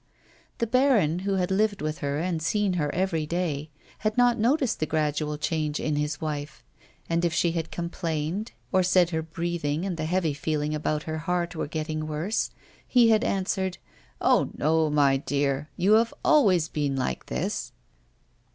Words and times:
The 0.57 0.65
baron, 0.65 1.19
who 1.19 1.35
had 1.35 1.51
lived 1.51 1.79
with 1.79 1.99
her 1.99 2.17
and 2.17 2.41
seen 2.41 2.73
her 2.73 2.91
every 2.91 3.27
day, 3.27 3.69
had 3.99 4.17
not 4.17 4.39
noticed 4.39 4.79
the 4.79 4.87
gradual 4.87 5.37
change 5.37 5.79
in 5.79 5.95
his 5.95 6.19
wife, 6.19 6.63
and 7.07 7.23
if 7.23 7.35
she 7.35 7.51
had 7.51 7.69
complained 7.69 8.51
or 8.71 8.81
said 8.81 9.11
her 9.11 9.21
breathing 9.21 9.85
and 9.85 9.97
the 9.97 10.05
heavy 10.05 10.33
feeling 10.33 10.73
about 10.73 11.03
her 11.03 11.19
heart 11.19 11.55
were 11.55 11.67
getting 11.67 12.07
worse, 12.07 12.49
he 12.87 13.09
had 13.11 13.23
answered: 13.23 13.77
"Oh 14.19 14.49
no, 14.57 14.89
my 14.89 15.17
dear. 15.17 15.69
You 15.77 15.91
have 15.91 16.15
always 16.25 16.67
been 16.67 16.95
like 16.95 17.27
this." 17.27 17.71